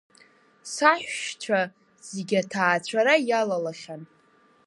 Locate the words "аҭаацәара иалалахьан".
2.41-4.01